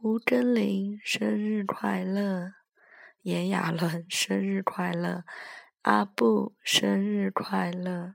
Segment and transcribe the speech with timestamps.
[0.00, 2.52] 吴真菱生日快乐，
[3.22, 5.24] 炎亚纶生日快乐，
[5.82, 8.14] 阿布生日快乐。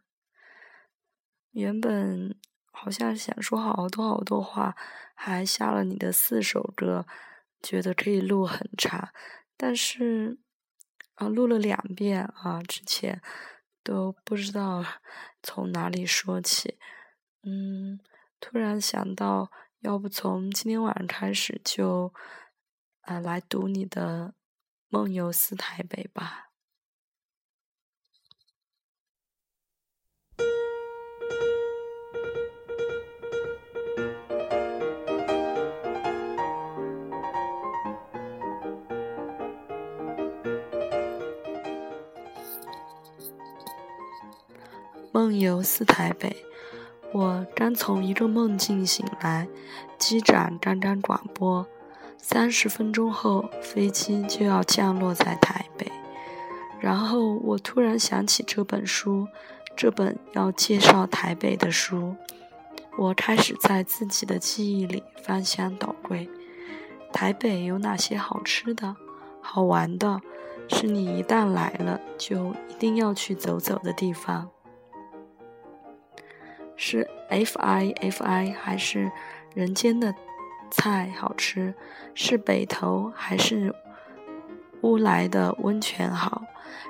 [1.52, 2.40] 原本
[2.72, 4.78] 好像想说好多好多话，
[5.14, 7.06] 还下了你的四首歌，
[7.62, 9.10] 觉得可以录很长，
[9.58, 10.40] 但是
[11.16, 13.22] 啊，录了两遍啊，之前
[13.84, 14.86] 都不知道
[15.42, 16.80] 从哪里说起。
[17.42, 18.00] 嗯，
[18.40, 19.52] 突然想到，
[19.84, 22.14] 要不从今天晚上开始就
[23.02, 24.28] 啊来读你的
[24.88, 26.52] 《梦游四台北》吧。
[45.12, 46.46] 梦游四台北，
[47.14, 49.48] 我刚从一个梦境醒来，
[50.00, 51.64] 机长刚刚广播，
[52.18, 55.92] 三十分钟后飞机就要降落在台北。
[56.80, 59.28] 然后我突然想起这本书，
[59.78, 62.16] 这本要介绍台北的书。
[62.98, 66.28] 我开始在自己的记忆里翻箱倒柜，
[67.12, 68.96] 台北有哪些好吃的、
[69.40, 70.20] 好玩的，
[70.68, 74.50] 是你一旦来了就一定要去走走的地方。
[76.76, 79.12] 是 F I F I 还是
[79.54, 80.14] 人间的
[80.72, 81.74] 菜好吃？
[82.14, 83.74] 是北投还是
[84.82, 86.44] 乌来的温泉好？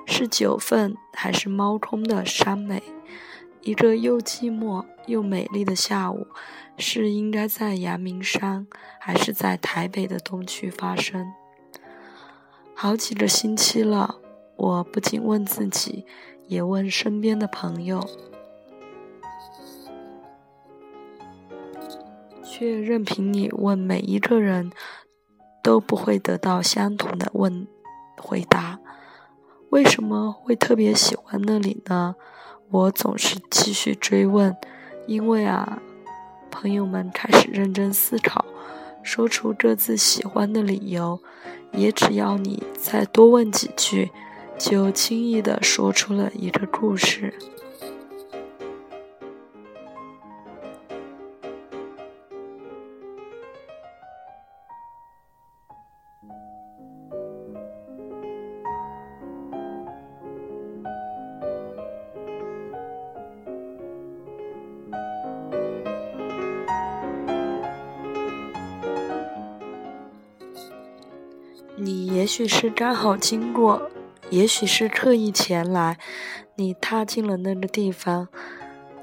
[0.06, 2.82] 是九份还是猫空的山美？
[3.62, 6.28] 一个又寂寞又美丽的下午，
[6.78, 8.68] 是应该在阳明山
[9.00, 11.34] 还是在台北的东区发生？
[12.74, 14.20] 好几个星期了，
[14.58, 16.06] 我不仅问自己，
[16.48, 18.06] 也问身边的朋友。
[22.64, 24.72] 却任凭你问每一个人，
[25.62, 27.68] 都不会得到相同的问
[28.18, 28.80] 回答。
[29.70, 32.16] 为什么会特别喜欢那里呢？
[32.70, 34.56] 我总是继续追问，
[35.08, 35.82] 因为啊，
[36.50, 38.46] 朋友们开始认真思考，
[39.04, 41.20] 说出各自喜欢的理由。
[41.74, 44.10] 也只要你再多问几句，
[44.58, 47.34] 就轻易地说出了一个故事。
[72.24, 73.92] 也许是刚好经过，
[74.30, 75.98] 也许是刻意前来，
[76.56, 78.30] 你踏进了那个地方。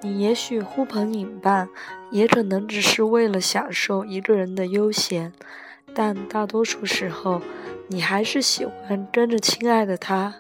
[0.00, 1.68] 你也许呼朋引伴，
[2.10, 5.34] 也可能只是为了享受一个人的悠闲，
[5.94, 7.42] 但大多数时候，
[7.88, 10.36] 你还是喜欢跟着亲爱的他。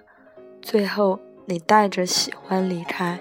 [0.62, 3.20] 最后，你带着喜欢离开。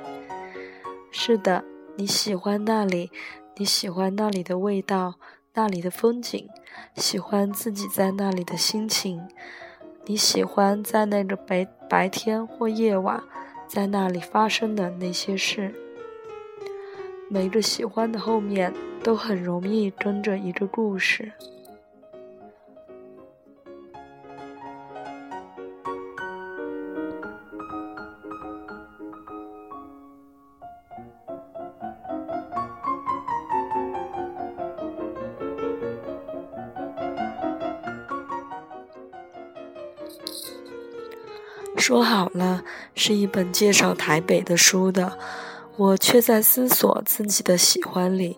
[1.11, 1.65] 是的，
[1.97, 3.11] 你喜欢那里，
[3.57, 5.15] 你喜欢那里的味道。
[5.59, 6.47] 那里的风景，
[6.95, 9.27] 喜欢自己在那里的心情。
[10.05, 13.21] 你喜欢在那个白白天或夜晚，
[13.67, 15.75] 在那里发生的那些事。
[17.27, 21.33] 每个喜欢的后面，都很容易跟着一个故事。
[41.79, 42.61] 说好了
[42.93, 45.17] 是一本介绍台北的书的，
[45.77, 48.37] 我却在思索自己的喜欢里，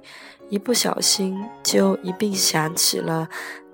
[0.50, 3.28] 一不小心就一并想起了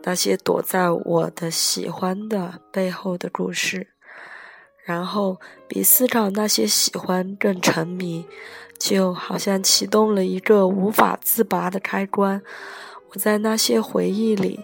[0.04, 3.90] 那些躲在我的喜欢的背后的故事，
[4.86, 8.26] 然后比思考那些喜欢更沉迷，
[8.80, 12.42] 就好像启动了一个无法自拔的开关。
[13.10, 14.62] 我在那些回忆里。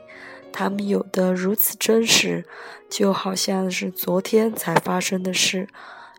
[0.53, 2.45] 他们有的如此真实，
[2.89, 5.65] 就好像是昨天才发生的事；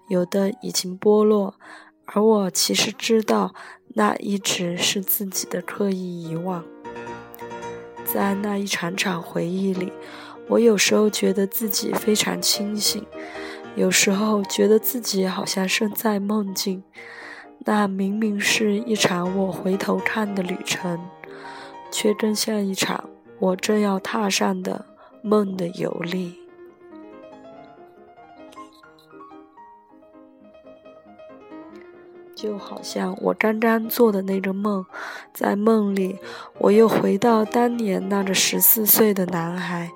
[0.08, 1.54] 有的已经剥落，
[2.06, 3.54] 而我其实知道，
[3.94, 6.64] 那一直是自己的刻意遗忘。
[8.04, 9.92] 在那一场场回忆里，
[10.48, 13.06] 我有时候觉得自己非常清醒，
[13.76, 16.82] 有时候觉得自己好像身在梦境。
[17.66, 21.00] 那明明是一场我回头看的旅程，
[21.90, 23.08] 却更像一场。
[23.44, 24.86] 我正要踏上的
[25.20, 26.38] 梦的游历，
[32.34, 34.86] 就好像我刚刚做的那个梦，
[35.34, 36.18] 在梦里，
[36.58, 39.90] 我又回到当年那个十四岁的男孩，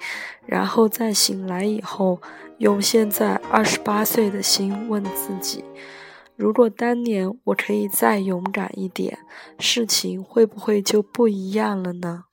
[0.45, 2.21] 然后在醒来以后，
[2.59, 5.65] 用现在二十八岁的心问自己：
[6.37, 9.19] 如果当年我可以再勇敢一点，
[9.59, 12.25] 事情会不会就不一样了呢？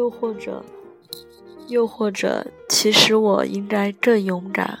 [0.00, 0.64] 又或者，
[1.68, 4.78] 又或者，其实我应该更勇敢、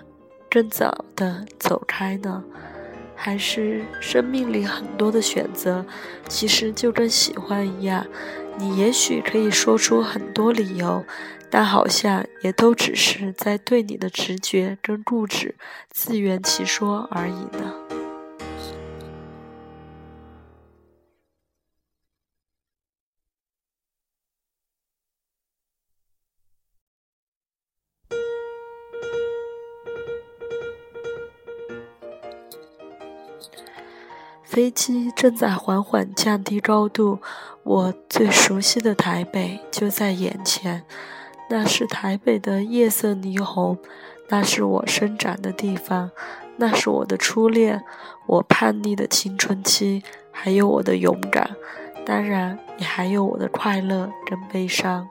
[0.48, 2.42] 更早的走开呢？
[3.14, 5.84] 还是生命里很多的选择，
[6.26, 8.06] 其实就跟喜欢一样，
[8.56, 11.04] 你也许可以说出很多理由，
[11.50, 15.54] 但好像也都只是在对你的直觉跟固执
[15.90, 17.74] 自圆其说而已呢？
[34.50, 37.20] 飞机正在缓缓降低高度，
[37.62, 40.82] 我最熟悉的台北就在眼前。
[41.48, 43.78] 那是台北的夜色霓虹，
[44.28, 46.10] 那是我生长的地方，
[46.56, 47.84] 那是我的初恋，
[48.26, 50.02] 我叛逆的青春期，
[50.32, 51.54] 还有我的勇敢，
[52.04, 55.08] 当然也还有我的快乐跟悲伤。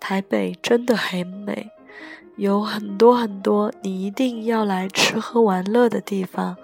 [0.00, 1.68] 台北真的很美，
[2.36, 6.56] 有很多很多你一定要来吃喝玩乐的地方。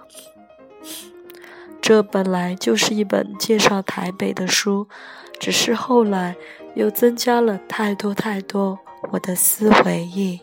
[1.81, 4.87] 这本来就是一本介绍台北的书，
[5.39, 6.35] 只是后来
[6.75, 8.79] 又增加了太多太多
[9.11, 10.41] 我的私回忆，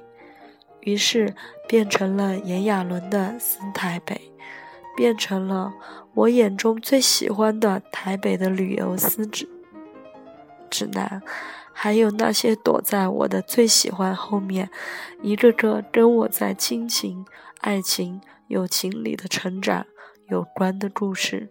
[0.81, 1.35] 于是
[1.69, 4.15] 变成了炎亚纶的《新台北》，
[4.97, 5.75] 变成了
[6.15, 9.47] 我眼中最喜欢的台北的旅游私指
[10.71, 11.21] 指南，
[11.73, 14.71] 还有那些躲在我的最喜欢后面，
[15.21, 17.27] 一个个跟我在亲情、
[17.61, 19.85] 爱情、友情里的成长。
[20.29, 21.49] 有关的故事。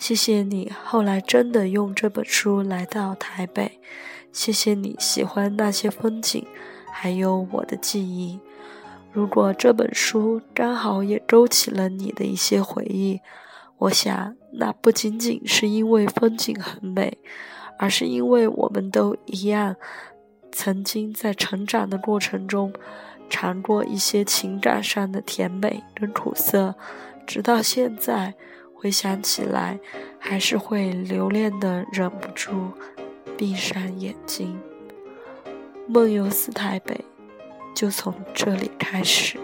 [0.00, 3.78] 谢谢你后来真的用这本书来到台北，
[4.32, 6.44] 谢谢你喜欢那些风景，
[6.92, 8.40] 还有我的记忆。
[9.12, 13.20] 如果这本书刚好也勾起了你的一些回忆，
[13.78, 17.18] 我想那不仅仅是因为风景很美，
[17.78, 19.76] 而是因为我们都一样，
[20.50, 22.72] 曾经在成长的过程中。
[23.32, 26.74] 尝过一些情感上的甜美跟苦涩，
[27.26, 28.34] 直到现在
[28.74, 29.80] 回想起来，
[30.18, 32.52] 还是会留恋的，忍不住
[33.38, 34.60] 闭上眼睛。
[35.88, 37.02] 梦游四台北，
[37.74, 39.38] 就从这里开始。